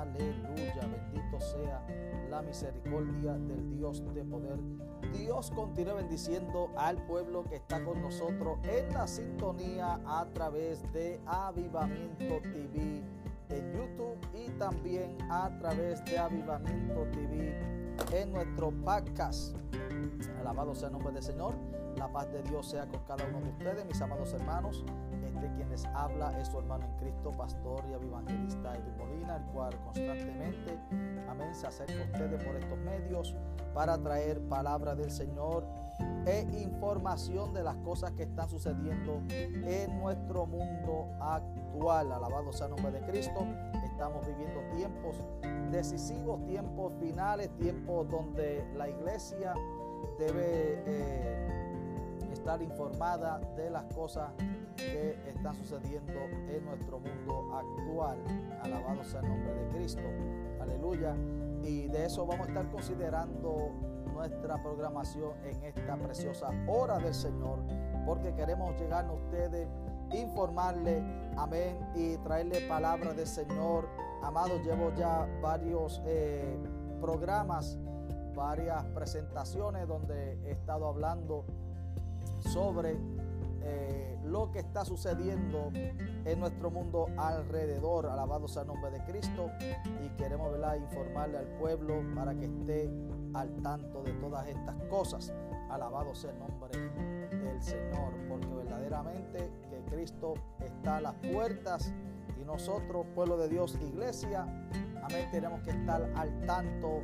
[0.00, 1.86] Aleluya, bendito sea
[2.30, 4.58] la misericordia del Dios de poder.
[5.12, 11.20] Dios continúa bendiciendo al pueblo que está con nosotros en la sintonía a través de
[11.26, 13.02] Avivamiento TV
[13.50, 17.54] en YouTube y también a través de Avivamiento TV
[18.12, 19.54] en nuestro podcast.
[20.40, 21.54] Alabado sea el nombre del Señor.
[21.98, 24.84] La paz de Dios sea con cada uno de ustedes, mis amados hermanos.
[25.42, 29.42] Este quien les habla es su hermano en Cristo, pastor y evangelista Edwin Molina, el
[29.46, 30.78] cual constantemente,
[31.28, 33.34] amén, se acerca a ustedes por estos medios
[33.74, 35.64] para traer palabra del Señor
[36.26, 42.12] e información de las cosas que están sucediendo en nuestro mundo actual.
[42.12, 43.44] Alabado sea el nombre de Cristo.
[43.84, 45.16] Estamos viviendo tiempos
[45.72, 49.54] decisivos, tiempos finales, tiempos donde la iglesia
[50.20, 51.72] debe eh,
[52.32, 54.30] estar informada de las cosas
[54.76, 56.12] que están sucediendo
[56.48, 58.18] en nuestro mundo actual.
[58.62, 60.02] Alabado sea el nombre de Cristo.
[60.60, 61.14] Aleluya.
[61.62, 63.70] Y de eso vamos a estar considerando
[64.12, 67.60] nuestra programación en esta preciosa hora del Señor,
[68.04, 69.68] porque queremos llegar a ustedes,
[70.12, 71.02] informarle,
[71.36, 73.88] amén, y traerle palabra del Señor.
[74.22, 76.58] Amado, llevo ya varios eh,
[77.00, 77.78] programas
[78.34, 81.44] varias presentaciones donde he estado hablando
[82.40, 82.96] sobre
[83.64, 88.06] eh, lo que está sucediendo en nuestro mundo alrededor.
[88.06, 89.50] Alabado sea el nombre de Cristo.
[90.04, 90.76] Y queremos ¿verdad?
[90.76, 92.90] informarle al pueblo para que esté
[93.34, 95.32] al tanto de todas estas cosas.
[95.70, 96.78] Alabado sea el nombre
[97.44, 98.12] del Señor.
[98.28, 101.92] Porque verdaderamente que Cristo está a las puertas.
[102.40, 104.46] Y nosotros, pueblo de Dios, iglesia,
[105.02, 107.02] amén, tenemos que estar al tanto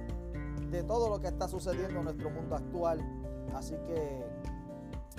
[0.71, 3.01] de todo lo que está sucediendo en nuestro mundo actual.
[3.55, 4.25] Así que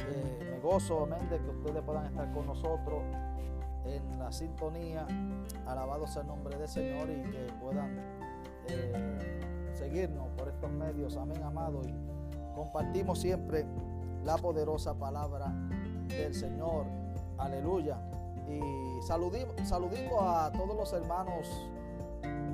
[0.08, 3.02] eh, me gozo, amén, de que ustedes puedan estar con nosotros
[3.86, 5.06] en la sintonía.
[5.66, 7.98] Alabado sea el nombre del Señor y que puedan
[8.68, 11.18] eh, seguirnos por estos medios.
[11.18, 11.82] Amén, amado.
[11.84, 11.94] Y
[12.56, 13.66] compartimos siempre
[14.24, 15.54] la poderosa palabra
[16.08, 16.86] del Señor.
[17.38, 17.98] Aleluya.
[18.48, 21.48] Y saludimos, saludimos a todos los hermanos,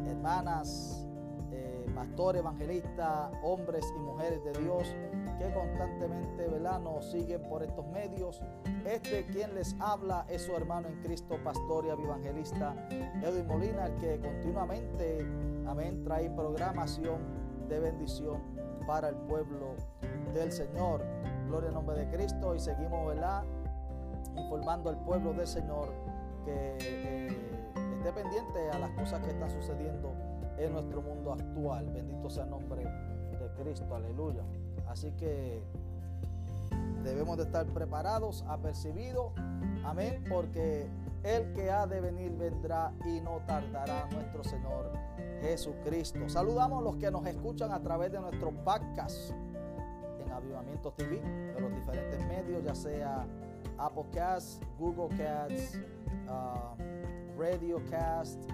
[0.05, 1.05] hermanas,
[1.95, 4.93] pastores, evangelistas, hombres y mujeres de Dios
[5.37, 6.79] que constantemente ¿verdad?
[6.79, 8.41] nos siguen por estos medios.
[8.85, 12.75] Este quien les habla es su hermano en Cristo, pastor y evangelista
[13.23, 15.25] Edwin Molina, el que continuamente,
[15.67, 17.19] amén, trae programación
[17.67, 18.41] de bendición
[18.85, 19.75] para el pueblo
[20.33, 21.01] del Señor.
[21.47, 23.43] Gloria al nombre de Cristo y seguimos, ¿verdad?
[24.35, 25.89] Informando al pueblo del Señor
[26.43, 27.27] que eh,
[27.97, 30.13] esté pendiente a las cosas que están sucediendo
[30.57, 31.89] en nuestro mundo actual.
[31.91, 34.43] Bendito sea el nombre de Cristo, aleluya.
[34.95, 35.61] Así que
[37.03, 39.33] debemos de estar preparados, apercibidos,
[39.83, 40.87] amén, porque
[41.21, 44.93] el que ha de venir vendrá y no tardará nuestro Señor
[45.41, 46.29] Jesucristo.
[46.29, 49.31] Saludamos a los que nos escuchan a través de nuestro podcast
[50.25, 53.27] en Avivamiento TV, de los diferentes medios, ya sea
[53.77, 55.75] Apple Cast, Google Cast,
[56.29, 58.49] uh, Radio Cast,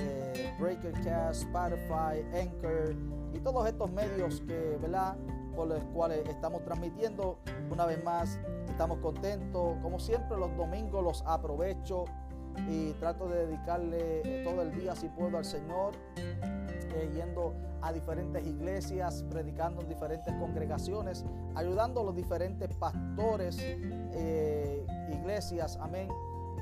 [0.00, 2.96] eh, Breakercast, Spotify, Anchor
[3.32, 5.16] y todos estos medios que, ¿verdad?
[5.54, 7.38] Por los cuales estamos transmitiendo.
[7.70, 8.38] Una vez más,
[8.68, 9.76] estamos contentos.
[9.82, 12.04] Como siempre, los domingos los aprovecho
[12.68, 15.94] y trato de dedicarle todo el día, si puedo, al Señor.
[16.96, 21.24] Eh, yendo a diferentes iglesias, predicando en diferentes congregaciones,
[21.56, 26.08] ayudando a los diferentes pastores, eh, iglesias, amén,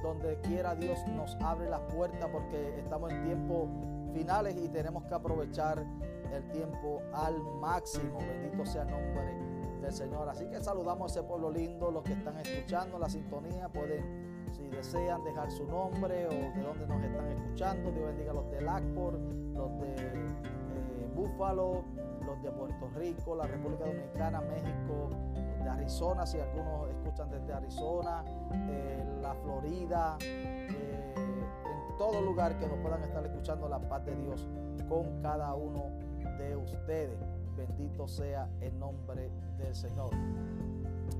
[0.03, 3.69] donde quiera Dios nos abre las puertas porque estamos en tiempos
[4.15, 5.85] finales y tenemos que aprovechar
[6.33, 8.19] el tiempo al máximo.
[8.19, 10.29] Bendito sea el nombre del Señor.
[10.29, 14.69] Así que saludamos a ese pueblo lindo, los que están escuchando la sintonía, pueden, si
[14.69, 17.91] desean, dejar su nombre o de dónde nos están escuchando.
[17.91, 19.21] Dios bendiga a los de Lacport,
[19.55, 21.85] los de eh, Búfalo,
[22.25, 25.11] los de Puerto Rico, la República Dominicana, México,
[25.63, 31.15] de Arizona, si algunos escuchan desde Arizona, eh, la Florida, eh,
[31.99, 34.49] todo lugar que nos puedan estar escuchando la paz de Dios
[34.89, 35.91] con cada uno
[36.43, 37.19] de ustedes.
[37.57, 40.11] Bendito sea el nombre del Señor.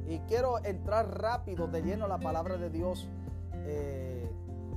[0.09, 3.09] Y quiero entrar rápido de lleno la palabra de Dios.
[3.67, 4.29] Eh,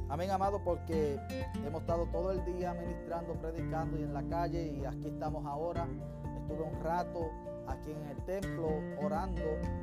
[0.10, 1.20] amén, amado, porque
[1.66, 5.88] hemos estado todo el día ministrando, predicando y en la calle y aquí estamos ahora.
[6.42, 7.32] Estuve un rato
[7.68, 8.68] aquí en el templo
[9.02, 9.42] orando,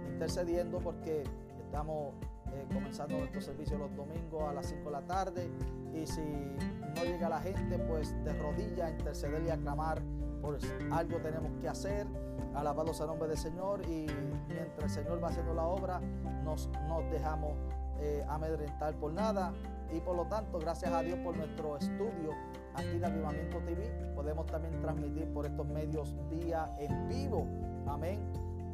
[0.09, 1.25] intercediendo porque
[1.59, 2.15] estamos
[2.53, 5.51] eh, comenzando nuestro servicio los domingos a las 5 de la tarde
[5.95, 10.03] y si no llega la gente pues de rodillas interceder y aclamar
[10.43, 10.59] por
[10.91, 12.07] algo tenemos que hacer
[12.55, 14.07] alabados al nombre del Señor y
[14.49, 16.01] mientras el Señor va haciendo la obra
[16.45, 17.53] nos, nos dejamos
[18.01, 19.55] eh, amedrentar por nada
[19.93, 22.33] y por lo tanto gracias a Dios por nuestro estudio
[22.75, 23.91] aquí en Avivamiento TV.
[24.15, 27.47] Podemos también transmitir por estos medios vía en vivo.
[27.87, 28.21] Amén.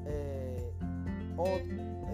[0.06, 0.72] Eh,
[1.36, 1.44] o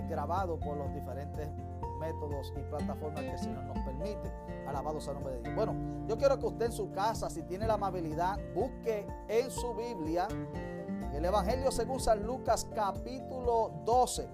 [0.09, 1.49] grabado por los diferentes
[1.95, 4.33] métodos y plataformas que el Señor nos permite.
[4.67, 5.55] Alabado sea nombre de Dios.
[5.55, 5.75] Bueno,
[6.07, 10.29] yo quiero que usted en su casa, si tiene la amabilidad, busque en su Biblia
[11.15, 14.29] el Evangelio según San Lucas capítulo 12.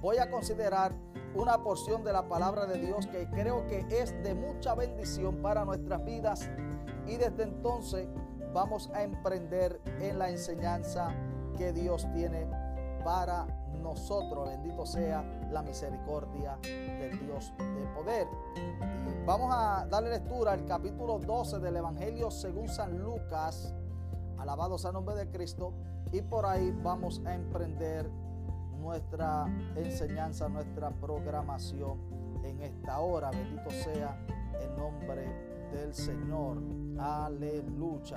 [0.00, 0.92] Voy a considerar
[1.34, 5.64] una porción de la palabra de Dios que creo que es de mucha bendición para
[5.64, 6.50] nuestras vidas
[7.06, 8.08] y desde entonces
[8.52, 11.14] vamos a emprender en la enseñanza
[11.56, 12.46] que Dios tiene
[13.04, 13.46] para
[13.80, 14.48] nosotros.
[14.48, 18.26] Bendito sea la misericordia del Dios de poder.
[18.56, 23.74] Y vamos a darle lectura al capítulo 12 del Evangelio según San Lucas.
[24.38, 25.72] Alabado sea el nombre de Cristo.
[26.12, 28.10] Y por ahí vamos a emprender
[28.78, 29.46] nuestra
[29.76, 31.98] enseñanza, nuestra programación
[32.44, 33.30] en esta hora.
[33.30, 34.18] Bendito sea
[34.60, 35.26] el nombre
[35.72, 36.58] del Señor.
[36.98, 38.16] Aleluya.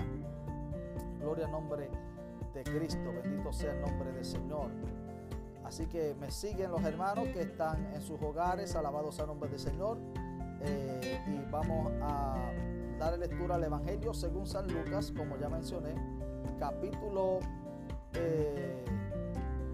[1.19, 1.89] Gloria al nombre
[2.53, 3.11] de Cristo.
[3.23, 4.71] Bendito sea el nombre del Señor.
[5.65, 8.75] Así que me siguen los hermanos que están en sus hogares.
[8.75, 9.97] Alabados el nombre del Señor.
[10.61, 12.51] Eh, y vamos a
[12.99, 15.93] dar lectura al Evangelio según San Lucas, como ya mencioné,
[16.57, 17.39] capítulo
[18.13, 18.85] eh,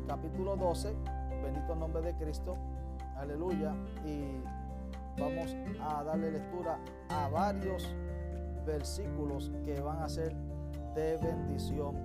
[0.08, 0.94] capítulo 12,
[1.44, 2.58] bendito el nombre de Cristo,
[3.16, 3.74] aleluya,
[4.04, 4.42] y
[5.20, 6.80] vamos a darle lectura
[7.10, 7.96] a varios
[8.66, 10.36] versículos que van a ser
[10.96, 11.96] de bendición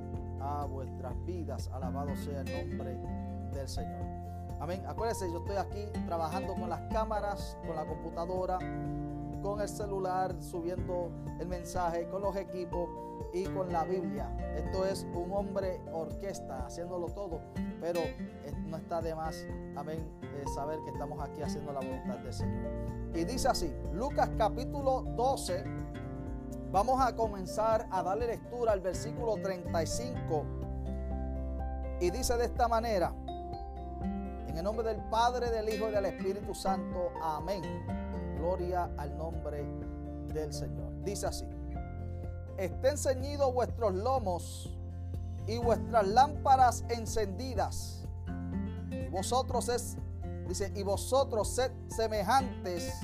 [0.40, 1.68] a vuestras vidas.
[1.72, 2.96] Alabado sea el nombre
[3.56, 4.02] del Señor.
[4.60, 4.82] Amén.
[4.86, 8.58] Acuérdense, yo estoy aquí trabajando con las cámaras, con la computadora,
[9.42, 12.88] con el celular, subiendo el mensaje, con los equipos
[13.32, 14.34] y con la Biblia.
[14.56, 17.40] Esto es un hombre orquesta, haciéndolo todo,
[17.80, 18.00] pero
[18.66, 22.70] no está de más, amén, eh, saber que estamos aquí haciendo la voluntad del Señor.
[23.14, 25.64] Y dice así, Lucas capítulo 12,
[26.72, 30.44] vamos a comenzar a darle lectura al versículo 35.
[32.00, 33.14] Y dice de esta manera,
[34.56, 37.62] en el nombre del Padre, del Hijo y del Espíritu Santo, amén.
[38.38, 39.64] Gloria al nombre
[40.32, 40.92] del Señor.
[41.04, 41.44] Dice así
[42.58, 44.70] estén ceñidos vuestros lomos
[45.46, 48.04] y vuestras lámparas encendidas.
[48.90, 49.96] Y vosotros es,
[50.48, 52.94] dice, y vosotros sed semejantes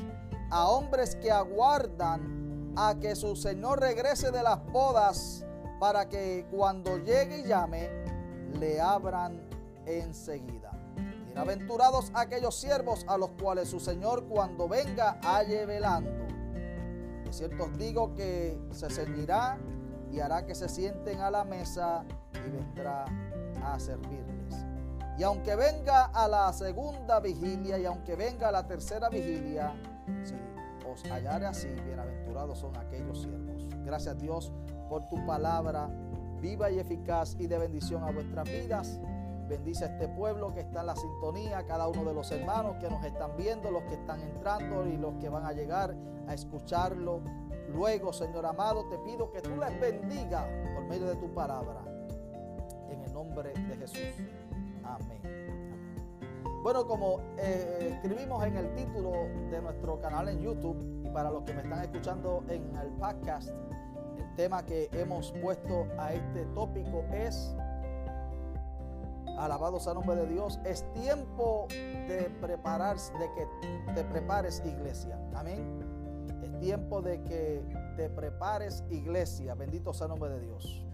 [0.51, 5.45] a hombres que aguardan a que su Señor regrese de las bodas
[5.79, 7.91] para que cuando llegue y llame,
[8.59, 9.41] le abran
[9.87, 10.62] enseguida.
[11.32, 16.23] Bienaventurados aquellos siervos a los cuales su Señor cuando venga halle velando
[17.32, 19.58] cierto os digo que se ceñirá
[20.11, 23.06] y hará que se sienten a la mesa y vendrá
[23.64, 24.67] a servirles.
[25.19, 29.73] Y aunque venga a la segunda vigilia y aunque venga a la tercera vigilia,
[30.25, 30.34] si
[30.87, 33.67] os hallare así, bienaventurados son aquellos siervos.
[33.84, 34.52] Gracias Dios
[34.88, 35.88] por tu palabra
[36.40, 39.00] viva y eficaz y de bendición a vuestras vidas.
[39.53, 42.89] Bendice a este pueblo que está en la sintonía, cada uno de los hermanos que
[42.89, 45.95] nos están viendo, los que están entrando y los que van a llegar
[46.27, 47.21] a escucharlo.
[47.69, 51.85] Luego, Señor amado, te pido que tú les bendiga por medio de tu palabra.
[52.89, 54.15] En el nombre de Jesús.
[54.85, 55.21] Amén.
[56.63, 59.13] Bueno, como eh, escribimos en el título
[59.51, 63.51] de nuestro canal en YouTube y para los que me están escuchando en el podcast,
[64.17, 67.55] el tema que hemos puesto a este tópico es
[69.43, 70.61] Alabado sea nombre de Dios.
[70.65, 75.19] Es tiempo de prepararse, de que te prepares iglesia.
[75.34, 75.81] Amén.
[76.44, 77.61] Es tiempo de que
[77.96, 79.56] te prepares iglesia.
[79.56, 80.87] Bendito sea el nombre de Dios.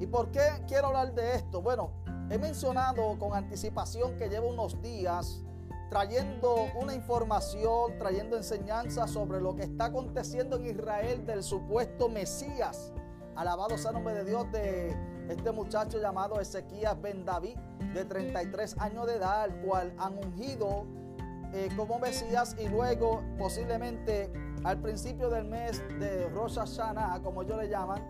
[0.00, 1.62] ¿Y por qué quiero hablar de esto?
[1.62, 1.92] Bueno,
[2.28, 5.44] he mencionado con anticipación que llevo unos días
[5.90, 12.92] trayendo una información, trayendo enseñanza sobre lo que está aconteciendo en Israel del supuesto Mesías.
[13.36, 14.96] Alabado sea el nombre de Dios de
[15.28, 17.56] este muchacho llamado Ezequías Ben David,
[17.94, 20.86] de 33 años de edad, al cual han ungido
[21.52, 24.32] eh, como Mesías y luego posiblemente
[24.64, 28.02] al principio del mes de Rosh Hashanah, como ellos le llaman,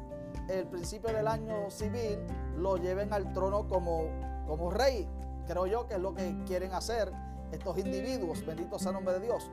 [0.49, 2.19] el principio del año civil,
[2.57, 4.05] lo lleven al trono como,
[4.47, 5.09] como rey.
[5.47, 7.11] Creo yo que es lo que quieren hacer
[7.51, 9.51] estos individuos, bendito sea el nombre de Dios.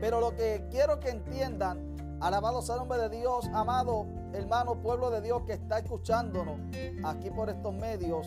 [0.00, 5.10] Pero lo que quiero que entiendan Alabado sea el nombre de Dios, amado hermano, pueblo
[5.10, 6.60] de Dios que está escuchándonos
[7.04, 8.26] aquí por estos medios,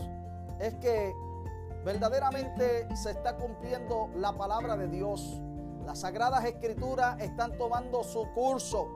[0.60, 1.14] es que
[1.84, 5.42] verdaderamente se está cumpliendo la palabra de Dios.
[5.86, 8.88] Las sagradas escrituras están tomando su curso.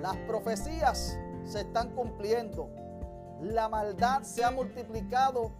[0.00, 2.70] Las profecías se están cumpliendo.
[3.40, 5.50] La maldad se ha multiplicado.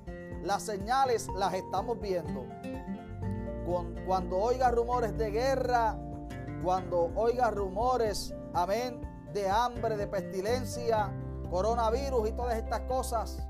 [0.43, 2.47] Las señales las estamos viendo.
[4.07, 5.99] Cuando oiga rumores de guerra,
[6.63, 9.01] cuando oiga rumores amén,
[9.33, 11.13] de hambre, de pestilencia,
[11.51, 13.47] coronavirus y todas estas cosas.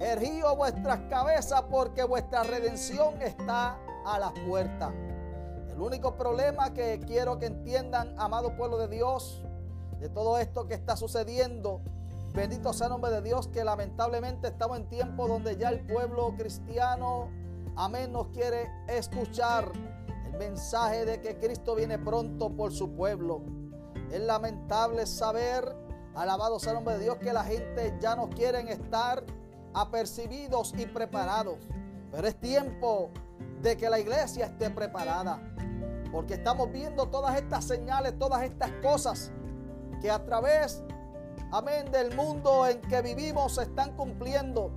[0.00, 4.92] Ergío vuestras cabezas porque vuestra redención está a las puertas.
[5.70, 9.42] El único problema que quiero que entiendan, amado pueblo de Dios,
[10.00, 11.80] de todo esto que está sucediendo,
[12.34, 16.34] bendito sea el nombre de Dios, que lamentablemente estamos en tiempo donde ya el pueblo
[16.36, 17.28] cristiano,
[17.76, 19.70] amén, nos quiere escuchar
[20.26, 23.61] el mensaje de que Cristo viene pronto por su pueblo.
[24.12, 25.74] Es lamentable saber,
[26.14, 29.24] alabado sea el nombre de Dios, que la gente ya no quieren estar
[29.72, 31.56] apercibidos y preparados.
[32.10, 33.10] Pero es tiempo
[33.62, 35.40] de que la iglesia esté preparada.
[36.12, 39.32] Porque estamos viendo todas estas señales, todas estas cosas
[40.02, 40.82] que a través,
[41.50, 44.74] amén, del mundo en que vivimos se están cumpliendo.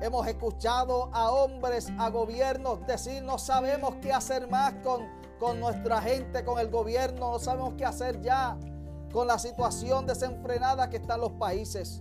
[0.00, 6.00] Hemos escuchado a hombres, a gobiernos decir no sabemos qué hacer más con, con nuestra
[6.00, 8.56] gente, con el gobierno, no sabemos qué hacer ya
[9.12, 12.00] con la situación desenfrenada que están los países.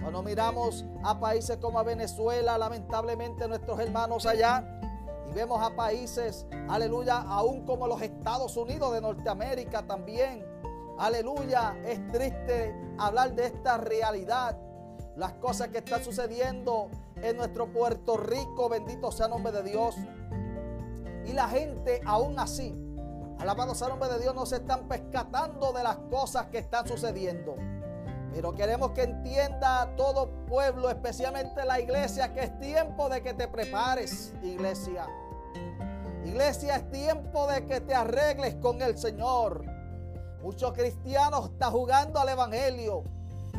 [0.00, 4.64] Cuando miramos a países como Venezuela, lamentablemente nuestros hermanos allá,
[5.28, 10.46] y vemos a países, aleluya, aún como los Estados Unidos de Norteamérica también.
[10.98, 14.58] Aleluya, es triste hablar de esta realidad.
[15.16, 19.94] Las cosas que están sucediendo en nuestro Puerto Rico, bendito sea el nombre de Dios.
[21.28, 22.74] Y la gente aún así,
[23.38, 26.88] alabado sea el nombre de Dios, no se están pescatando de las cosas que están
[26.88, 27.54] sucediendo.
[28.32, 33.46] Pero queremos que entienda todo pueblo, especialmente la iglesia, que es tiempo de que te
[33.46, 35.06] prepares, iglesia.
[36.24, 39.64] Iglesia, es tiempo de que te arregles con el Señor.
[40.42, 43.04] Muchos cristianos están jugando al Evangelio.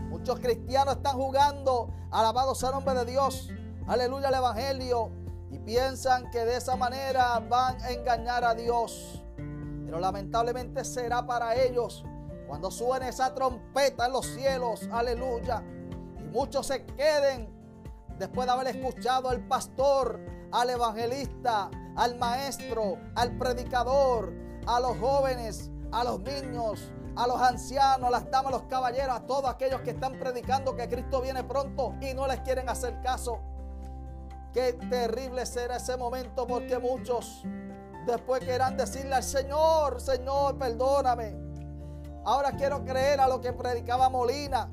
[0.10, 3.50] Muchos cristianos están jugando, alabado sea el nombre de Dios.
[3.88, 5.12] Aleluya al Evangelio.
[5.70, 9.22] Piensan que de esa manera van a engañar a Dios.
[9.86, 12.04] Pero lamentablemente será para ellos
[12.48, 15.64] cuando suene esa trompeta en los cielos, aleluya.
[16.18, 17.54] Y muchos se queden
[18.18, 20.20] después de haber escuchado al pastor,
[20.52, 24.34] al evangelista, al maestro, al predicador,
[24.66, 29.16] a los jóvenes, a los niños, a los ancianos, a las damas, a los caballeros,
[29.16, 33.00] a todos aquellos que están predicando que Cristo viene pronto y no les quieren hacer
[33.04, 33.40] caso.
[34.54, 37.44] Qué terrible será ese momento porque muchos
[38.06, 41.36] después querrán decirle al Señor, Señor, perdóname.
[42.26, 44.70] Ahora quiero creer a lo que predicaba Molina,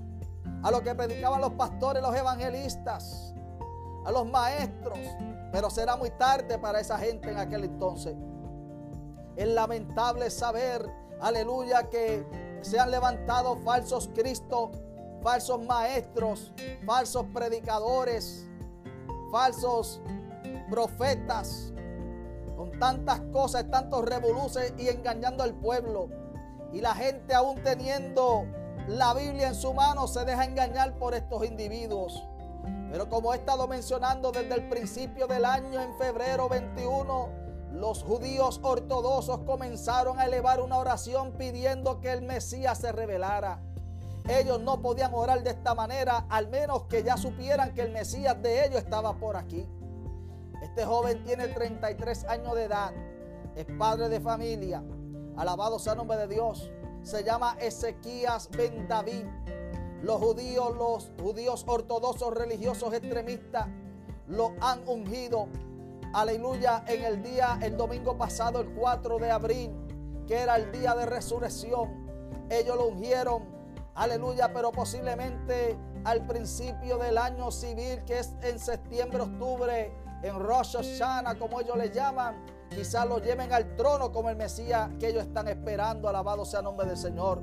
[0.62, 3.34] a lo que predicaban los pastores, los evangelistas,
[4.04, 4.98] a los maestros.
[5.52, 8.16] Pero será muy tarde para esa gente en aquel entonces.
[9.36, 10.88] Es lamentable saber,
[11.20, 12.26] aleluya, que
[12.62, 14.70] se han levantado falsos cristos,
[15.22, 16.52] falsos maestros,
[16.86, 18.45] falsos predicadores,
[19.36, 20.00] falsos
[20.70, 21.70] profetas,
[22.56, 26.08] con tantas cosas, tantos revoluces y engañando al pueblo.
[26.72, 28.46] Y la gente aún teniendo
[28.88, 32.24] la Biblia en su mano se deja engañar por estos individuos.
[32.90, 37.28] Pero como he estado mencionando desde el principio del año, en febrero 21,
[37.72, 43.60] los judíos ortodoxos comenzaron a elevar una oración pidiendo que el Mesías se revelara.
[44.28, 48.40] Ellos no podían orar de esta manera, al menos que ya supieran que el Mesías
[48.42, 49.66] de ellos estaba por aquí.
[50.62, 52.92] Este joven tiene 33 años de edad,
[53.54, 54.82] es padre de familia,
[55.36, 56.70] Alabado sea el nombre de Dios.
[57.02, 59.26] Se llama Ezequías Ben David.
[60.02, 63.68] Los judíos, los judíos ortodoxos religiosos extremistas
[64.26, 65.48] lo han ungido.
[66.14, 69.70] Aleluya, en el día, el domingo pasado, el 4 de abril,
[70.26, 72.06] que era el día de resurrección.
[72.48, 73.55] Ellos lo ungieron.
[73.96, 80.76] Aleluya, pero posiblemente al principio del año civil, que es en septiembre, octubre, en Rosh
[80.76, 82.36] Hashanah, como ellos le llaman,
[82.70, 86.08] Quizás lo lleven al trono como el Mesías que ellos están esperando.
[86.08, 87.40] Alabado sea el nombre del Señor.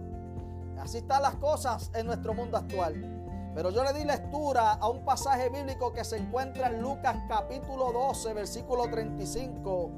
[0.79, 3.51] Así están las cosas en nuestro mundo actual.
[3.55, 7.91] Pero yo le di lectura a un pasaje bíblico que se encuentra en Lucas capítulo
[7.91, 9.91] 12, versículo 35.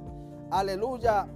[0.52, 1.28] Aleluya.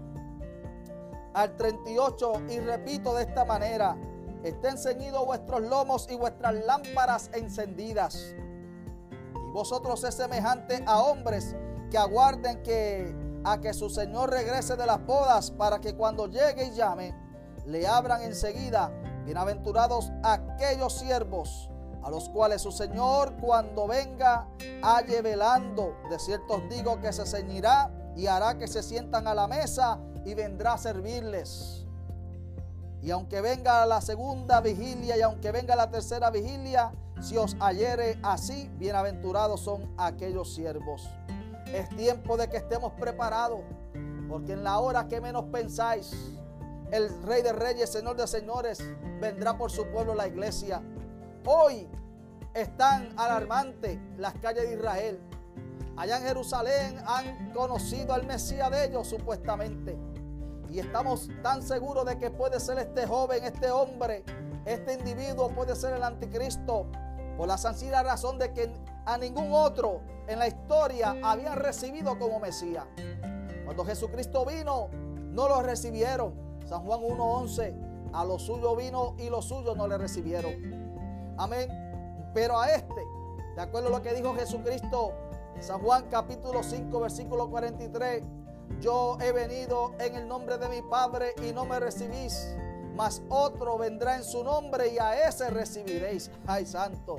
[1.33, 2.33] Al 38.
[2.49, 3.97] Y repito de esta manera.
[4.43, 8.36] Estén ceñidos vuestros lomos y vuestras lámparas encendidas.
[9.36, 11.55] Y vosotros es semejante a hombres
[11.91, 16.65] que aguarden que a que su Señor regrese de las bodas para que cuando llegue
[16.65, 17.15] y llame,
[17.65, 18.91] le abran enseguida.
[19.25, 21.69] Bienaventurados aquellos siervos
[22.03, 24.48] a los cuales su Señor cuando venga
[24.81, 25.96] halle velando.
[26.10, 30.00] De cierto os digo que se ceñirá y hará que se sientan a la mesa
[30.25, 31.78] y vendrá a servirles.
[33.01, 36.91] Y aunque venga la segunda vigilia y aunque venga la tercera vigilia,
[37.21, 41.09] si os hallere así, bienaventurados son aquellos siervos.
[41.73, 43.61] Es tiempo de que estemos preparados,
[44.27, 46.11] porque en la hora que menos pensáis,
[46.91, 48.83] el Rey de Reyes, Señor de Señores,
[49.21, 50.81] vendrá por su pueblo la iglesia.
[51.45, 51.87] Hoy
[52.53, 55.19] están alarmantes las calles de Israel.
[55.95, 59.97] Allá en Jerusalén han conocido al Mesías de ellos supuestamente.
[60.69, 64.23] Y estamos tan seguros de que puede ser este joven, este hombre,
[64.65, 66.85] este individuo puede ser el anticristo.
[67.38, 68.71] Por la sencilla razón de que
[69.05, 72.85] a ningún otro en la historia habían recibido como Mesías.
[73.65, 74.89] Cuando Jesucristo vino,
[75.31, 76.33] no lo recibieron.
[76.67, 81.33] San Juan 1.11, a lo suyo vino y los suyos no le recibieron.
[81.38, 81.69] Amén.
[82.33, 83.01] Pero a este,
[83.55, 85.13] de acuerdo a lo que dijo Jesucristo
[85.61, 88.23] San Juan capítulo 5, versículo 43,
[88.81, 92.55] yo he venido en el nombre de mi Padre y no me recibís,
[92.95, 96.31] mas otro vendrá en su nombre y a ese recibiréis.
[96.47, 97.17] Ay, santo.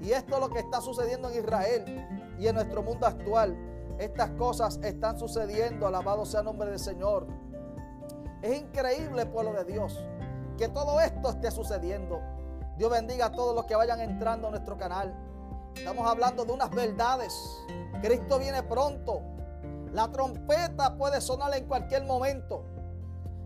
[0.00, 3.56] Y esto es lo que está sucediendo en Israel y en nuestro mundo actual.
[3.98, 7.26] Estas cosas están sucediendo, alabado sea el nombre del Señor.
[8.42, 10.04] Es increíble, pueblo de Dios,
[10.58, 12.20] que todo esto esté sucediendo.
[12.76, 15.14] Dios bendiga a todos los que vayan entrando a nuestro canal.
[15.76, 17.32] Estamos hablando de unas verdades.
[18.02, 19.22] Cristo viene pronto.
[19.92, 22.64] La trompeta puede sonar en cualquier momento.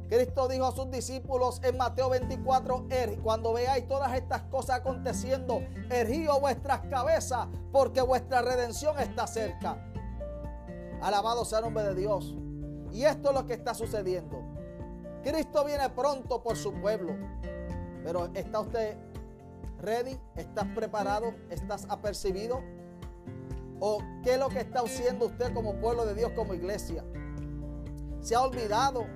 [0.09, 2.87] Cristo dijo a sus discípulos en Mateo 24,
[3.23, 5.61] cuando veáis todas estas cosas aconteciendo,
[5.91, 9.85] ergío vuestras cabezas porque vuestra redención está cerca.
[11.03, 12.37] Alabado sea el nombre de Dios.
[12.93, 14.43] Y esto es lo que está sucediendo.
[15.25, 17.15] Cristo viene pronto por su pueblo.
[18.05, 18.97] Pero ¿está usted
[19.81, 20.17] ready?
[20.37, 21.35] ¿Estás preparado?
[21.51, 22.63] ¿Estás apercibido?
[23.81, 27.05] ¿O qué es lo que está haciendo usted como pueblo de Dios, como iglesia?
[28.21, 29.07] ¿Se ha olvidado?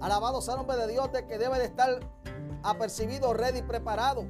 [0.00, 2.00] Alabado sea el nombre de Dios de que debe de estar
[2.62, 4.24] apercibido, ready, preparado.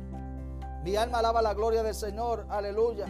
[0.85, 2.47] Mi alma alaba la gloria del Señor.
[2.51, 3.07] Aleluya.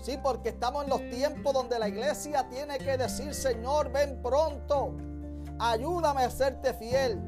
[0.00, 4.94] Sí, porque estamos en los tiempos donde la iglesia tiene que decir, Señor, ven pronto.
[5.58, 7.20] Ayúdame a serte fiel.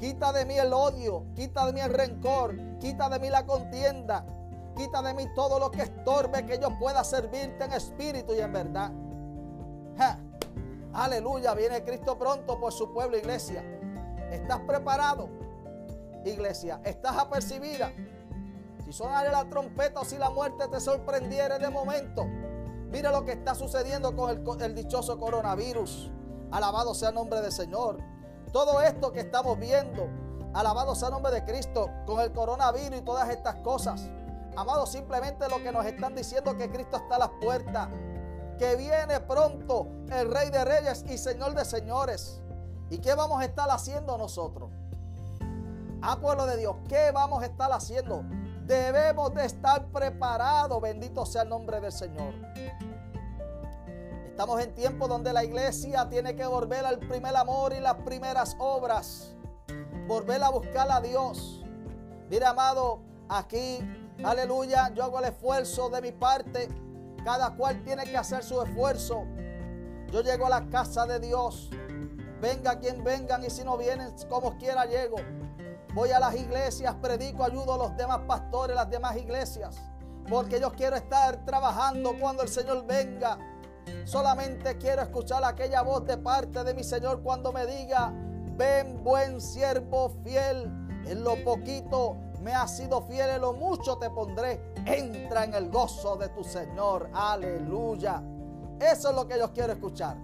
[0.00, 4.26] Quita de mí el odio, quita de mí el rencor, quita de mí la contienda,
[4.74, 8.52] quita de mí todo lo que estorbe que yo pueda servirte en espíritu y en
[8.52, 8.92] verdad.
[10.92, 13.62] Aleluya, viene Cristo pronto por su pueblo, iglesia.
[14.30, 15.28] ¿Estás preparado?
[16.24, 17.92] Iglesia, ¿estás apercibida?
[18.84, 22.26] Si sonara la trompeta o si la muerte te sorprendiera de momento,
[22.90, 26.10] mira lo que está sucediendo con el dichoso coronavirus.
[26.50, 27.98] Alabado sea el nombre del Señor.
[28.52, 30.08] Todo esto que estamos viendo,
[30.52, 34.08] alabado sea el nombre de Cristo, con el coronavirus y todas estas cosas.
[34.56, 37.88] Amado, simplemente lo que nos están diciendo que Cristo está a las puertas,
[38.58, 42.42] que viene pronto el Rey de Reyes y Señor de Señores.
[42.90, 44.70] ¿Y qué vamos a estar haciendo nosotros?
[46.02, 48.24] Ah, pueblo de Dios, ¿qué vamos a estar haciendo?
[48.66, 52.34] Debemos de estar preparados, bendito sea el nombre del Señor.
[54.26, 58.56] Estamos en tiempo donde la iglesia tiene que volver al primer amor y las primeras
[58.58, 59.34] obras.
[60.06, 61.62] Volver a buscar a Dios.
[62.28, 63.78] Mira, amado, aquí,
[64.24, 66.68] aleluya, yo hago el esfuerzo de mi parte.
[67.24, 69.24] Cada cual tiene que hacer su esfuerzo.
[70.10, 71.70] Yo llego a la casa de Dios.
[72.40, 75.16] Venga quien vengan y si no vienen, como quiera llego.
[75.94, 79.76] Voy a las iglesias, predico, ayudo a los demás pastores, las demás iglesias.
[80.28, 83.38] Porque yo quiero estar trabajando cuando el Señor venga.
[84.04, 88.12] Solamente quiero escuchar aquella voz de parte de mi Señor cuando me diga,
[88.56, 90.64] ven buen siervo fiel,
[91.06, 96.16] en lo poquito me has sido fiel, lo mucho te pondré, entra en el gozo
[96.16, 98.22] de tu Señor, aleluya.
[98.80, 100.16] Eso es lo que yo quiero escuchar.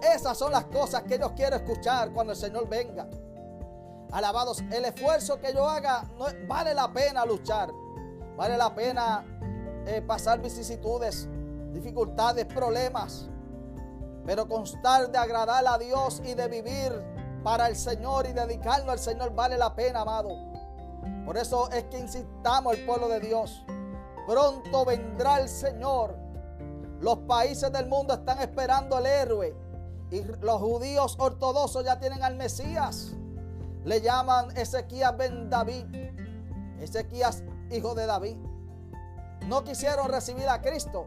[0.00, 3.08] Esas son las cosas que yo quiero escuchar cuando el Señor venga.
[4.12, 6.04] Alabados, el esfuerzo que yo haga
[6.46, 7.70] vale la pena luchar,
[8.36, 9.24] vale la pena
[9.86, 11.28] eh, pasar vicisitudes,
[11.72, 13.28] dificultades, problemas.
[14.24, 16.92] Pero constar de agradar a Dios y de vivir
[17.42, 20.51] para el Señor y dedicarlo al Señor vale la pena, amado.
[21.24, 23.64] Por eso es que insistamos al pueblo de Dios.
[24.26, 26.16] Pronto vendrá el Señor.
[27.00, 29.54] Los países del mundo están esperando al héroe.
[30.10, 33.12] Y los judíos ortodoxos ya tienen al Mesías.
[33.84, 35.86] Le llaman Ezequías ben David.
[36.80, 38.36] Ezequías, hijo de David.
[39.48, 41.06] No quisieron recibir a Cristo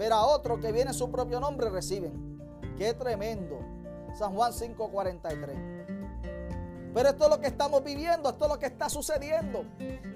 [0.00, 2.40] pero a otro que viene en su propio nombre reciben.
[2.78, 3.58] Qué tremendo.
[4.14, 5.79] San Juan 5:43.
[6.92, 9.64] Pero esto es lo que estamos viviendo, esto es lo que está sucediendo,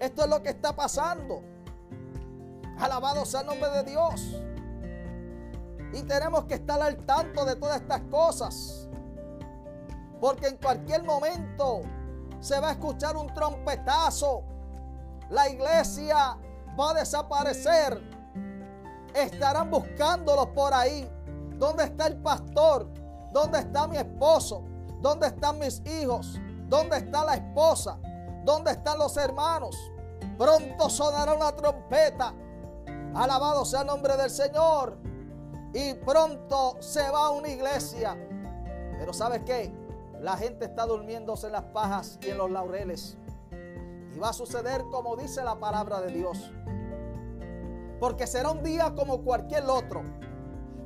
[0.00, 1.42] esto es lo que está pasando.
[2.78, 4.40] Alabado sea el nombre de Dios.
[5.92, 8.88] Y tenemos que estar al tanto de todas estas cosas.
[10.20, 11.82] Porque en cualquier momento
[12.40, 14.42] se va a escuchar un trompetazo.
[15.30, 16.36] La iglesia
[16.78, 18.14] va a desaparecer
[19.14, 21.08] estarán buscándolos por ahí.
[21.56, 22.88] ¿Dónde está el pastor?
[23.32, 24.64] ¿Dónde está mi esposo?
[25.00, 26.40] ¿Dónde están mis hijos?
[26.68, 27.98] ¿Dónde está la esposa?
[28.44, 29.76] ¿Dónde están los hermanos?
[30.38, 32.34] Pronto sonará una trompeta.
[33.14, 34.96] Alabado sea el nombre del Señor.
[35.72, 38.16] Y pronto se va a una iglesia.
[38.98, 39.72] Pero ¿sabes qué?
[40.20, 43.16] La gente está durmiéndose en las pajas y en los laureles.
[44.14, 46.50] Y va a suceder como dice la palabra de Dios.
[48.00, 50.02] Porque será un día como cualquier otro.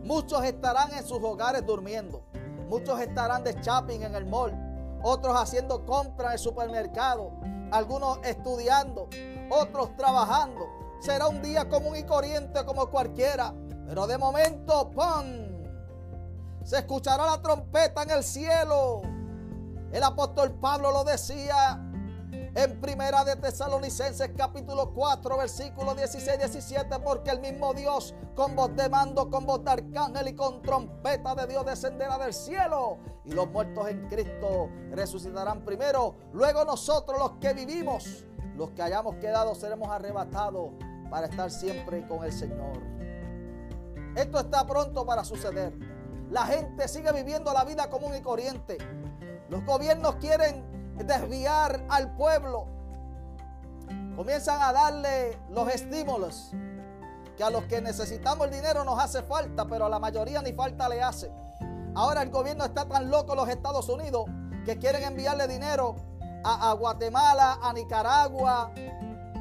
[0.02, 2.22] Muchos estarán en sus hogares durmiendo.
[2.68, 4.67] Muchos estarán de shopping en el mall.
[5.02, 7.32] Otros haciendo compras en supermercado.
[7.70, 9.08] Algunos estudiando.
[9.50, 10.66] Otros trabajando.
[11.00, 13.54] Será un día común y corriente como cualquiera.
[13.86, 15.58] Pero de momento, ¡pum!
[16.64, 19.02] Se escuchará la trompeta en el cielo.
[19.92, 21.80] El apóstol Pablo lo decía
[22.58, 28.74] en Primera de Tesalonicenses capítulo 4 versículo 16 17 porque el mismo Dios con voz
[28.74, 33.30] de mando, con voz de arcángel y con trompeta de Dios descenderá del cielo y
[33.30, 38.24] los muertos en Cristo resucitarán primero, luego nosotros los que vivimos,
[38.56, 40.70] los que hayamos quedado seremos arrebatados
[41.10, 42.82] para estar siempre con el Señor.
[44.16, 45.72] Esto está pronto para suceder.
[46.28, 48.78] La gente sigue viviendo la vida común y corriente.
[49.48, 50.67] Los gobiernos quieren
[51.06, 52.66] desviar al pueblo.
[54.16, 56.50] Comienzan a darle los estímulos
[57.36, 60.52] que a los que necesitamos el dinero nos hace falta, pero a la mayoría ni
[60.52, 61.30] falta le hace.
[61.94, 64.24] Ahora el gobierno está tan loco los Estados Unidos
[64.64, 65.94] que quieren enviarle dinero
[66.44, 68.72] a, Guatemala, a Nicaragua,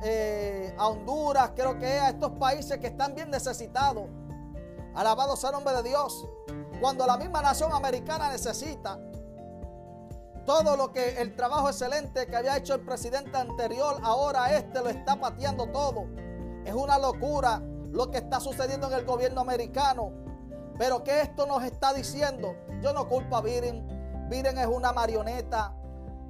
[0.03, 4.05] eh, a Honduras, creo que a estos países que están bien necesitados.
[4.95, 6.25] Alabado sea el nombre de Dios.
[6.79, 8.99] Cuando la misma nación americana necesita
[10.47, 14.87] todo lo que el trabajo excelente que había hecho el presidente anterior, ahora este lo
[14.87, 16.07] está pateando todo.
[16.63, 20.13] Es una locura lo que está sucediendo en el gobierno americano.
[20.77, 23.85] Pero que esto nos está diciendo, yo no culpo a Biden.
[24.29, 25.75] Biden es una marioneta.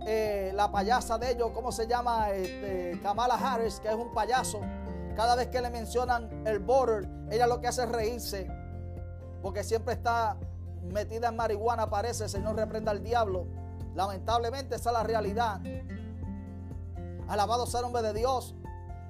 [0.07, 2.31] Eh, la payasa de ellos, ¿cómo se llama?
[2.31, 4.61] Este, Kamala Harris, que es un payaso.
[5.15, 8.47] Cada vez que le mencionan el border, ella lo que hace es reírse.
[9.43, 10.37] Porque siempre está
[10.91, 12.27] metida en marihuana, parece.
[12.27, 13.66] Señor reprenda al diablo.
[13.97, 15.59] Lamentablemente esa es la realidad.
[17.27, 18.53] Alabado sea el nombre de Dios.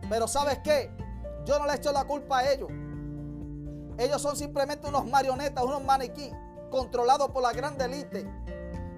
[0.09, 0.95] Pero ¿sabes qué?
[1.43, 2.69] Yo no le echo la culpa a ellos.
[3.97, 6.31] Ellos son simplemente unos marionetas, unos maniquí,
[6.71, 8.25] controlados por la gran élite.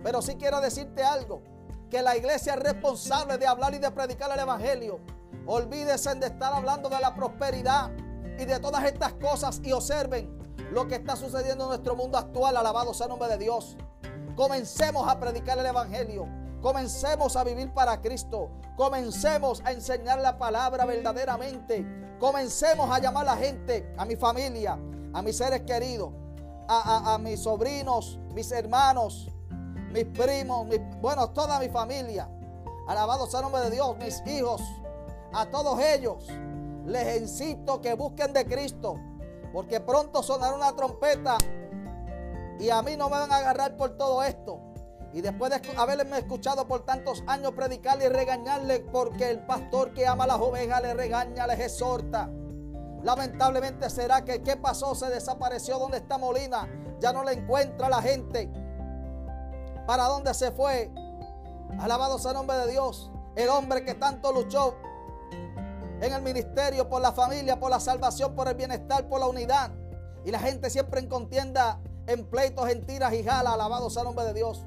[0.04, 1.41] Pero sí quiero decirte algo,
[1.89, 4.99] que la iglesia es responsable de hablar y de predicar el Evangelio.
[5.47, 7.89] Olvídense de estar hablando de la prosperidad
[8.38, 10.38] y de todas estas cosas y observen
[10.71, 12.58] lo que está sucediendo en nuestro mundo actual.
[12.58, 13.75] Alabado sea el nombre de Dios.
[14.39, 16.25] Comencemos a predicar el Evangelio.
[16.62, 18.49] Comencemos a vivir para Cristo.
[18.78, 21.86] Comencemos a enseñar la palabra verdaderamente.
[22.21, 24.80] Comencemos a llamar a la gente, a mi familia,
[25.12, 26.13] a mis seres queridos,
[26.69, 29.28] a, mis sobrinos, mis hermanos,
[29.91, 30.69] mis primos,
[31.02, 32.30] bueno, toda mi familia.
[32.88, 34.62] Alabado sea el nombre de Dios, mis hijos,
[35.34, 36.25] a todos ellos.
[36.86, 38.95] Les incito que busquen de Cristo,
[39.52, 41.38] porque pronto sonará una trompeta
[42.60, 44.60] y a mí no me van a agarrar por todo esto.
[45.13, 50.06] Y después de haberme escuchado por tantos años predicarle y regañarle porque el pastor que
[50.06, 52.30] ama a las ovejas le regaña, les exhorta.
[53.02, 56.67] Lamentablemente será que qué pasó, se desapareció, ¿dónde está Molina?
[57.00, 58.52] Ya no le encuentra la gente.
[59.88, 60.91] ¿Para dónde se fue?
[61.80, 63.10] Alabado sea el nombre de Dios.
[63.36, 64.76] El hombre que tanto luchó
[66.02, 69.72] en el ministerio por la familia, por la salvación, por el bienestar, por la unidad.
[70.26, 74.08] Y la gente siempre en contienda en pleitos, en tiras y jala, alabado sea el
[74.08, 74.65] nombre de Dios.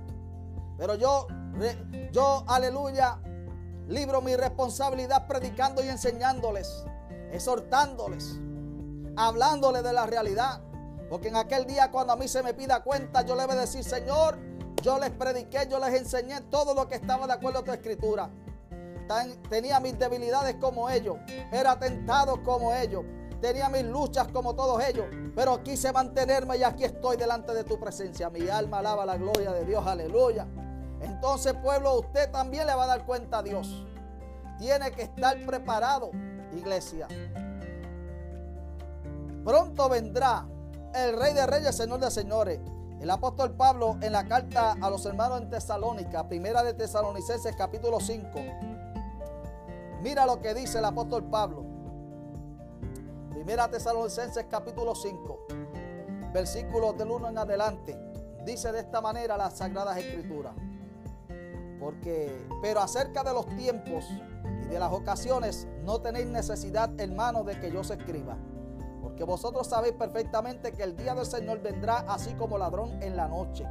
[0.78, 1.26] Pero yo,
[2.12, 3.18] yo, aleluya,
[3.88, 6.84] libro mi responsabilidad predicando y enseñándoles,
[7.32, 8.36] exhortándoles,
[9.16, 10.60] hablándoles de la realidad.
[11.10, 13.60] Porque en aquel día cuando a mí se me pida cuenta, yo le voy a
[13.60, 14.38] decir, Señor,
[14.80, 18.30] yo les prediqué, yo les enseñé todo lo que estaba de acuerdo a tu escritura.
[19.50, 21.16] Tenía mis debilidades como ellos,
[21.50, 23.04] era tentado como ellos,
[23.42, 27.78] tenía mis luchas como todos ellos, pero quise mantenerme y aquí estoy delante de tu
[27.78, 28.30] presencia.
[28.30, 30.46] Mi alma alaba la gloria de Dios, aleluya.
[31.00, 33.84] Entonces, pueblo, usted también le va a dar cuenta a Dios.
[34.58, 36.12] Tiene que estar preparado,
[36.56, 37.08] iglesia.
[39.44, 40.46] Pronto vendrá
[40.94, 42.60] el Rey de Reyes, Señor de Señores.
[43.00, 47.98] El apóstol Pablo en la carta a los hermanos en Tesalónica, primera de Tesalonicenses capítulo
[47.98, 48.28] 5.
[50.00, 51.71] Mira lo que dice el apóstol Pablo.
[53.42, 55.46] Primera Tesalonicenses capítulo 5,
[56.32, 57.98] versículos del 1 en adelante.
[58.44, 60.52] Dice de esta manera las Sagradas Escrituras.
[61.80, 64.04] Porque, pero acerca de los tiempos
[64.64, 68.36] y de las ocasiones, no tenéis necesidad, hermanos, de que yo se escriba.
[69.02, 73.26] Porque vosotros sabéis perfectamente que el día del Señor vendrá así como ladrón en la
[73.26, 73.66] noche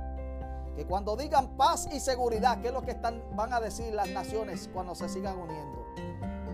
[0.75, 4.09] Que cuando digan paz y seguridad, ¿qué es lo que están, van a decir las
[4.09, 5.85] naciones cuando se sigan uniendo?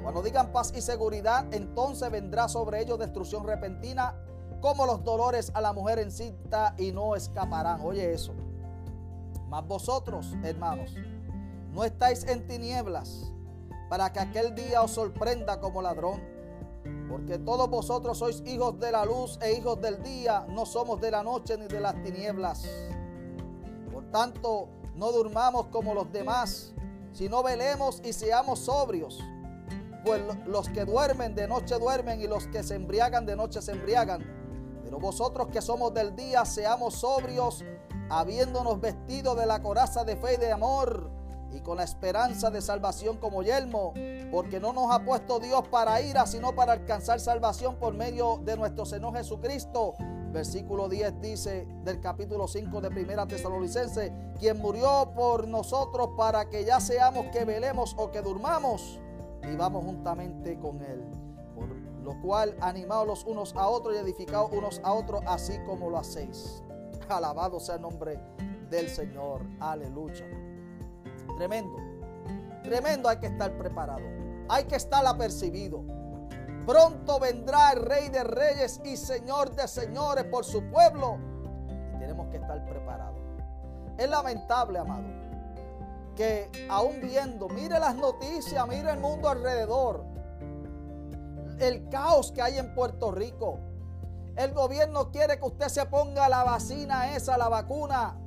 [0.07, 4.15] Cuando digan paz y seguridad, entonces vendrá sobre ellos destrucción repentina,
[4.61, 7.81] como los dolores a la mujer en cinta y no escaparán.
[7.81, 8.33] Oye eso.
[9.49, 10.95] Mas vosotros, hermanos,
[11.73, 13.33] no estáis en tinieblas
[13.89, 16.21] para que aquel día os sorprenda como ladrón.
[17.09, 21.11] Porque todos vosotros sois hijos de la luz e hijos del día, no somos de
[21.11, 22.65] la noche ni de las tinieblas.
[23.91, 26.71] Por tanto, no durmamos como los demás,
[27.11, 29.21] sino velemos y seamos sobrios.
[30.07, 33.73] Pues los que duermen de noche duermen y los que se embriagan de noche se
[33.73, 34.25] embriagan.
[34.81, 37.65] Pero vosotros que somos del día, seamos sobrios,
[38.09, 41.11] habiéndonos vestido de la coraza de fe y de amor
[41.51, 43.93] y con la esperanza de salvación como yelmo,
[44.31, 48.55] porque no nos ha puesto Dios para ira, sino para alcanzar salvación por medio de
[48.55, 49.95] nuestro Señor Jesucristo.
[50.31, 56.63] Versículo 10 dice del capítulo 5 de Primera Tesalonicense, quien murió por nosotros para que
[56.63, 59.01] ya seamos que velemos o que durmamos,
[59.41, 61.03] vivamos juntamente con Él.
[61.55, 61.69] Por
[62.03, 65.97] lo cual, animados los unos a otros y edificados unos a otros, así como lo
[65.97, 66.63] hacéis.
[67.09, 68.19] Alabado sea el nombre
[68.69, 69.41] del Señor.
[69.59, 70.25] Aleluya.
[71.37, 71.77] Tremendo.
[72.63, 74.05] Tremendo hay que estar preparado.
[74.49, 75.83] Hay que estar apercibido.
[76.65, 81.17] Pronto vendrá el Rey de Reyes y Señor de Señores por su pueblo.
[81.95, 83.21] Y tenemos que estar preparados.
[83.97, 85.07] Es lamentable, amado,
[86.17, 90.03] que aún viendo, mire las noticias, mire el mundo alrededor,
[91.59, 93.59] el caos que hay en Puerto Rico.
[94.35, 98.17] El gobierno quiere que usted se ponga la vacina esa, la vacuna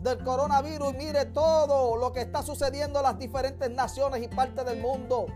[0.00, 4.64] del coronavirus y mire todo lo que está sucediendo en las diferentes naciones y partes
[4.64, 5.26] del mundo.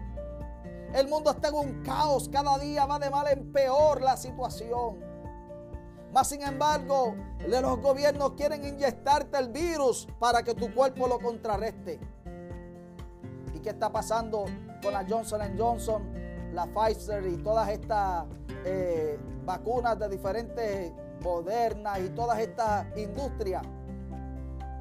[0.94, 5.09] El mundo está en un caos, cada día va de mal en peor la situación.
[6.12, 7.14] Mas sin embargo,
[7.46, 12.00] los gobiernos quieren inyectarte el virus para que tu cuerpo lo contrarreste.
[13.54, 14.46] ¿Y qué está pasando
[14.82, 16.02] con la Johnson Johnson,
[16.52, 18.24] la Pfizer y todas estas
[18.64, 20.92] eh, vacunas de diferentes
[21.22, 23.62] modernas y todas estas industrias?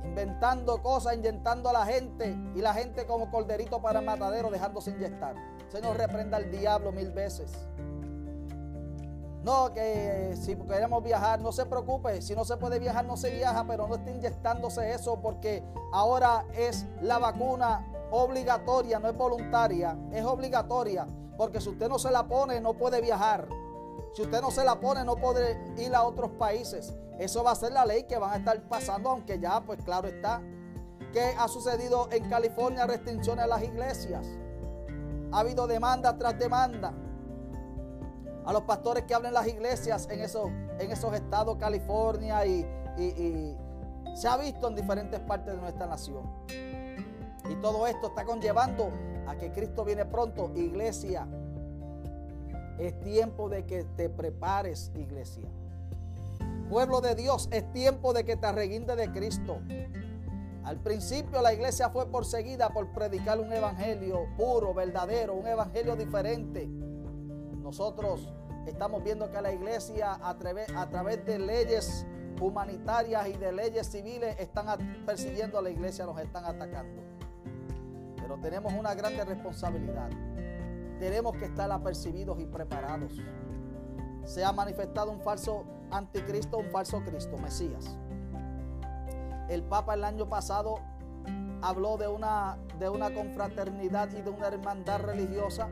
[0.10, 4.92] inventando cosas, inyectando a la gente y la gente como corderito para el matadero dejándose
[4.92, 5.36] inyectar.
[5.70, 7.52] Se nos reprenda al diablo mil veces.
[9.44, 12.22] No, que si queremos viajar, no se preocupe.
[12.22, 16.46] Si no se puede viajar, no se viaja, pero no esté inyectándose eso porque ahora
[16.54, 21.08] es la vacuna obligatoria, no es voluntaria, es obligatoria.
[21.38, 23.48] Porque si usted no se la pone, no puede viajar.
[24.14, 26.94] Si usted no se la pone, no puede ir a otros países.
[27.18, 30.08] Eso va a ser la ley que van a estar pasando, aunque ya, pues claro
[30.10, 30.42] está.
[31.14, 32.86] ¿Qué ha sucedido en California?
[32.86, 34.26] Restricciones a las iglesias.
[35.32, 36.94] Ha habido demanda tras demanda.
[38.50, 40.48] A los pastores que hablan las iglesias en esos,
[40.80, 42.66] en esos estados, California, y,
[42.98, 43.56] y
[44.16, 46.24] se ha visto en diferentes partes de nuestra nación.
[47.48, 48.90] Y todo esto está conllevando
[49.28, 51.28] a que Cristo viene pronto, iglesia.
[52.80, 55.48] Es tiempo de que te prepares, iglesia.
[56.72, 59.60] Pueblo de Dios, es tiempo de que te arreguinde de Cristo.
[60.64, 66.68] Al principio la iglesia fue perseguida por predicar un evangelio puro, verdadero, un evangelio diferente.
[67.62, 68.28] Nosotros
[68.66, 72.06] estamos viendo que la iglesia a través, a través de leyes
[72.42, 77.02] humanitarias y de leyes civiles están persiguiendo a la iglesia, nos están atacando.
[78.16, 80.10] Pero tenemos una grande responsabilidad.
[81.00, 83.14] Tenemos que estar apercibidos y preparados.
[84.26, 87.98] Se ha manifestado un falso anticristo, un falso Cristo, Mesías.
[89.50, 90.80] El Papa el año pasado
[91.62, 95.70] habló de una, de una confraternidad y de una hermandad religiosa.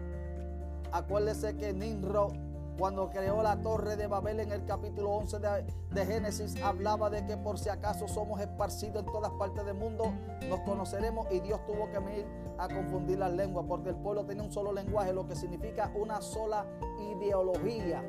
[0.92, 2.30] Acuérdese que Ninro,
[2.78, 7.26] cuando creó la torre de Babel en el capítulo 11 de, de, Génesis, hablaba de
[7.26, 10.14] que por si acaso somos esparcidos en todas partes del mundo,
[10.48, 12.26] nos conoceremos y Dios tuvo que venir
[12.58, 16.22] a confundir las lenguas, porque el pueblo tenía un solo lenguaje, lo que significa una
[16.22, 16.66] sola
[17.00, 18.04] ideología,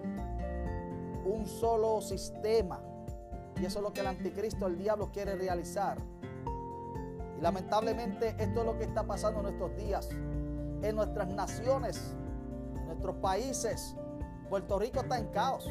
[1.25, 2.81] un solo sistema.
[3.61, 5.99] Y eso es lo que el anticristo, el diablo, quiere realizar.
[7.39, 10.09] Y lamentablemente esto es lo que está pasando en nuestros días,
[10.83, 12.15] en nuestras naciones,
[12.77, 13.97] en nuestros países.
[14.49, 15.69] Puerto Rico está en caos.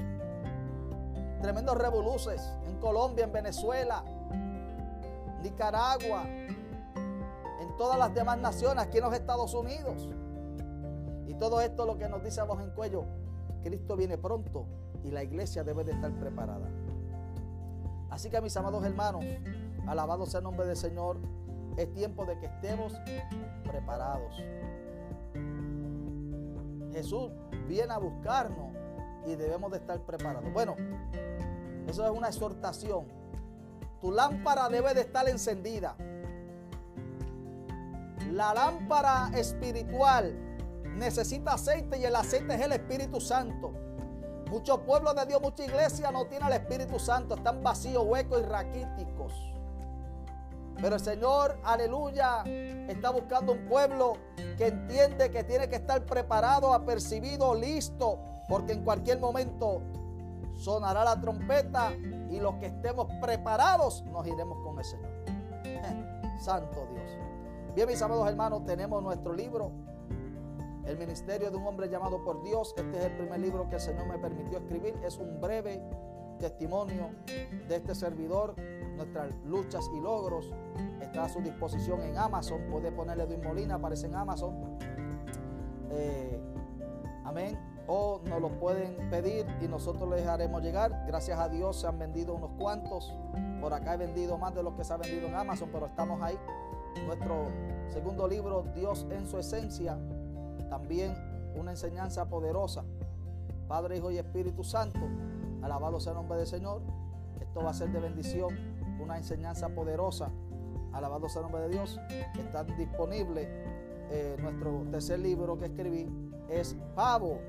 [1.42, 4.04] Tremendos revoluces en Colombia, en Venezuela,
[5.42, 6.26] Nicaragua,
[7.78, 10.10] todas las demás naciones, aquí en los Estados Unidos.
[11.28, 13.06] Y todo esto lo que nos dice a voz en cuello,
[13.63, 14.66] Cristo viene pronto
[15.04, 16.68] y la iglesia debe de estar preparada.
[18.10, 19.24] Así que mis amados hermanos,
[19.86, 21.18] alabado sea el nombre del Señor,
[21.78, 22.94] es tiempo de que estemos
[23.63, 24.42] preparados.
[26.98, 27.32] Jesús
[27.68, 28.74] viene a buscarnos
[29.28, 30.52] y debemos de estar preparados.
[30.52, 30.76] Bueno,
[31.88, 33.06] eso es una exhortación
[34.02, 35.96] Tu lámpara debe de estar encendida.
[38.32, 40.36] La lámpara espiritual
[40.96, 43.74] necesita aceite y el aceite es el Espíritu Santo.
[44.50, 48.46] Muchos pueblos de Dios, mucha iglesia no tiene el Espíritu Santo, están vacíos, huecos y
[48.46, 49.34] raquíticos.
[50.82, 52.44] Pero el Señor, aleluya,
[52.88, 54.13] está buscando un pueblo
[54.58, 59.82] que entiende que tiene que estar preparado, apercibido, listo, porque en cualquier momento
[60.56, 61.94] sonará la trompeta
[62.30, 65.12] y los que estemos preparados nos iremos con el Señor.
[66.40, 67.12] Santo Dios.
[67.76, 69.72] Bien, mis amados hermanos, tenemos nuestro libro,
[70.86, 72.74] El Ministerio de un Hombre llamado por Dios.
[72.78, 74.96] Este es el primer libro que el Señor me permitió escribir.
[75.04, 75.82] Es un breve
[76.38, 77.10] testimonio
[77.67, 78.56] de este servidor,
[78.95, 80.52] nuestras luchas y logros.
[81.02, 82.62] Está a su disposición en Amazon.
[82.71, 84.78] Puede ponerle Edwin Molina, aparece en Amazon.
[85.91, 86.39] Eh,
[87.26, 91.06] amén o nos lo pueden pedir y nosotros les haremos llegar.
[91.08, 93.13] Gracias a Dios se han vendido unos cuantos.
[93.62, 96.21] Por acá he vendido más de lo que se ha vendido en Amazon, pero estamos
[96.21, 96.38] ahí.
[97.06, 97.47] Nuestro
[97.88, 99.97] segundo libro, Dios en su esencia,
[100.69, 101.15] también
[101.56, 102.84] una enseñanza poderosa.
[103.67, 105.00] Padre, Hijo y Espíritu Santo,
[105.62, 106.82] alabado sea el nombre del Señor.
[107.39, 108.56] Esto va a ser de bendición,
[109.00, 110.32] una enseñanza poderosa.
[110.93, 112.00] Alabado sea el nombre de Dios.
[112.38, 113.48] Está disponible
[114.10, 116.10] eh, nuestro tercer libro que escribí,
[116.50, 117.39] es Pavo,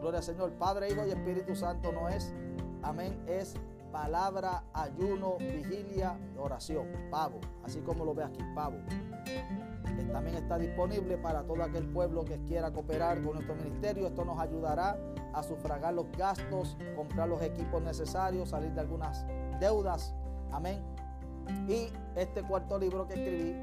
[0.00, 2.32] Gloria al Señor, Padre, Hijo y Espíritu Santo no es,
[2.82, 3.54] amén, es
[3.94, 8.76] palabra, ayuno, vigilia, oración, pavo, así como lo ve aquí, pavo.
[10.10, 14.08] También está disponible para todo aquel pueblo que quiera cooperar con nuestro ministerio.
[14.08, 14.98] Esto nos ayudará
[15.32, 19.24] a sufragar los gastos, comprar los equipos necesarios, salir de algunas
[19.60, 20.12] deudas.
[20.50, 20.82] Amén.
[21.68, 23.62] Y este cuarto libro que escribí,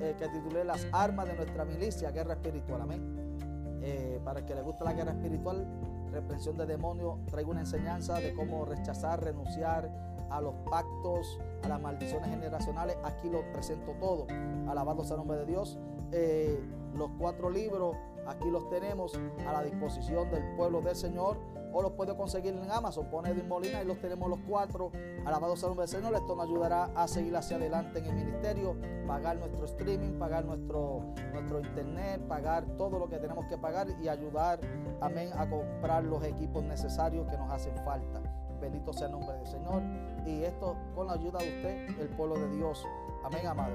[0.00, 2.80] eh, que titulé Las armas de nuestra milicia, guerra espiritual.
[2.80, 3.38] Amén.
[3.82, 5.66] Eh, para el que le gusta la guerra espiritual,
[6.10, 9.90] reprensión de demonios, traigo una enseñanza de cómo rechazar, renunciar
[10.30, 12.96] a los pactos, a las maldiciones generacionales.
[13.04, 14.26] Aquí lo presento todo.
[14.68, 15.78] Alabado sea el nombre de Dios.
[16.12, 16.60] Eh,
[16.94, 21.38] los cuatro libros, aquí los tenemos a la disposición del pueblo del Señor
[21.72, 23.06] o los puede conseguir en Amazon.
[23.10, 24.90] Pone Edwin Molina y los tenemos los cuatro.
[25.24, 26.14] Alabado sea el del Señor.
[26.14, 28.76] Esto nos ayudará a seguir hacia adelante en el ministerio,
[29.06, 34.08] pagar nuestro streaming, pagar nuestro, nuestro internet, pagar todo lo que tenemos que pagar y
[34.08, 34.60] ayudar,
[35.00, 38.20] amén, a comprar los equipos necesarios que nos hacen falta.
[38.60, 39.82] Bendito sea el nombre del Señor.
[40.26, 42.84] Y esto con la ayuda de usted, el pueblo de Dios.
[43.24, 43.74] Amén, amado.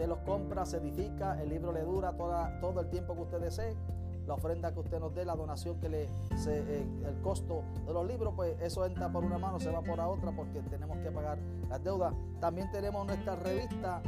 [0.00, 3.38] Usted los compra, se edifica, el libro le dura toda, todo el tiempo que usted
[3.38, 3.76] desee
[4.26, 8.06] la ofrenda que usted nos dé, la donación que le, eh, el costo de los
[8.06, 11.10] libros, pues eso entra por una mano, se va por la otra porque tenemos que
[11.10, 12.14] pagar las deudas.
[12.40, 14.00] También tenemos nuestra revista,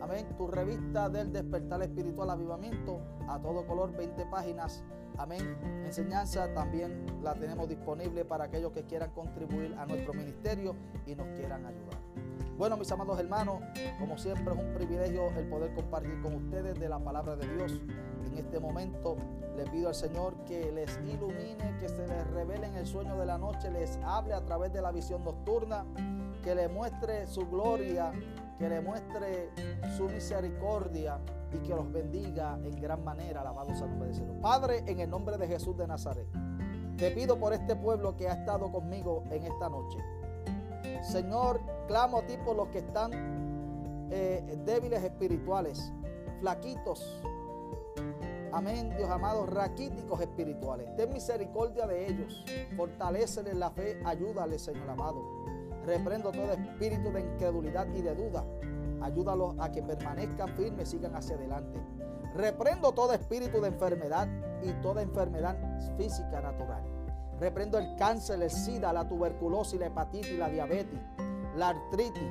[0.00, 4.82] amén, tu revista del despertar espiritual avivamiento, a todo color, 20 páginas,
[5.18, 5.58] amén.
[5.84, 11.26] Enseñanza también la tenemos disponible para aquellos que quieran contribuir a nuestro ministerio y nos
[11.36, 12.09] quieran ayudar.
[12.60, 13.62] Bueno, mis amados hermanos,
[13.98, 17.80] como siempre es un privilegio el poder compartir con ustedes de la palabra de Dios.
[18.26, 19.16] En este momento
[19.56, 23.24] le pido al Señor que les ilumine, que se les revele en el sueño de
[23.24, 25.86] la noche, les hable a través de la visión nocturna,
[26.44, 28.12] que le muestre su gloria,
[28.58, 29.48] que le muestre
[29.96, 31.18] su misericordia
[31.54, 33.40] y que los bendiga en gran manera.
[33.40, 34.38] Alabado sea el nombre Señor.
[34.42, 36.28] Padre, en el nombre de Jesús de Nazaret,
[36.98, 39.96] te pido por este pueblo que ha estado conmigo en esta noche.
[41.02, 43.10] Señor, clamo a ti por los que están
[44.10, 45.92] eh, débiles espirituales,
[46.40, 47.22] flaquitos.
[48.52, 50.94] Amén, Dios amado, raquíticos espirituales.
[50.96, 52.44] Ten misericordia de ellos.
[52.76, 54.00] Fortaléceles la fe.
[54.04, 55.22] Ayúdales, Señor amado.
[55.86, 58.44] Reprendo todo espíritu de incredulidad y de duda.
[59.00, 61.80] Ayúdalos a que permanezcan firmes, sigan hacia adelante.
[62.34, 64.28] Reprendo todo espíritu de enfermedad
[64.62, 65.56] y toda enfermedad
[65.96, 66.99] física natural.
[67.40, 71.00] Reprendo el cáncer, el SIDA, la tuberculosis, la hepatitis, la diabetes,
[71.56, 72.22] la artritis.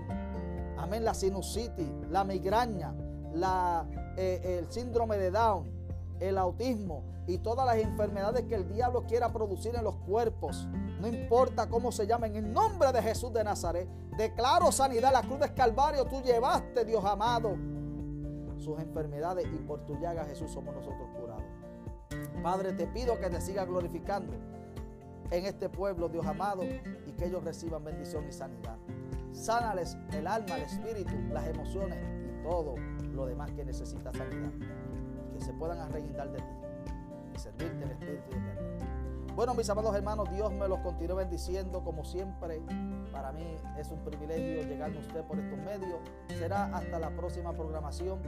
[0.78, 2.94] Amén, la sinusitis, la migraña,
[3.34, 5.68] la, eh, el síndrome de Down,
[6.20, 10.68] el autismo y todas las enfermedades que el diablo quiera producir en los cuerpos.
[11.02, 15.12] No importa cómo se llamen, en nombre de Jesús de Nazaret, declaro sanidad.
[15.12, 17.56] La cruz de Calvario tú llevaste, Dios amado,
[18.58, 21.44] sus enfermedades y por tu llaga, Jesús, somos nosotros curados.
[22.44, 24.59] Padre, te pido que te siga glorificando
[25.32, 28.78] en este pueblo, Dios amado, y que ellos reciban bendición y sanidad.
[29.32, 32.76] Sánales el alma, el espíritu, las emociones y todo
[33.14, 34.52] lo demás que necesita sanidad.
[35.34, 36.54] Que se puedan arreguindar de ti
[37.36, 38.80] y servirte el espíritu eterno.
[39.36, 42.62] Bueno, mis amados hermanos, Dios me los continúe bendiciendo como siempre.
[43.14, 46.00] Para mí es un privilegio llegar a usted por estos medios.
[46.28, 48.20] Será hasta la próxima programación.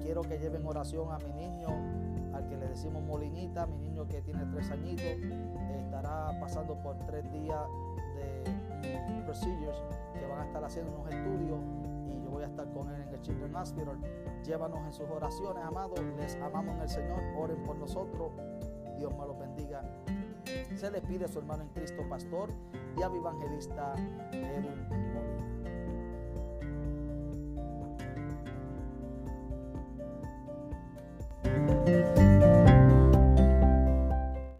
[0.00, 1.68] Quiero que lleven oración a mi niño,
[2.34, 5.04] al que le decimos Molinita, mi niño que tiene tres añitos,
[6.06, 7.66] estará pasando por tres días
[8.82, 9.76] de procedures
[10.14, 11.58] que van a estar haciendo unos estudios
[12.06, 13.98] y yo voy a estar con él en el Children's Hospital.
[14.44, 16.00] Llévanos en sus oraciones, amados.
[16.16, 17.18] Les amamos en el Señor.
[17.36, 18.30] Oren por nosotros.
[18.96, 19.82] Dios me los bendiga.
[20.76, 22.50] Se les pide a su hermano en Cristo, pastor
[22.96, 23.94] y a mi evangelista